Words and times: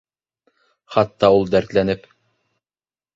Хатта 0.95 1.29
ул 1.35 1.45
дәртләнеп: 1.57 2.09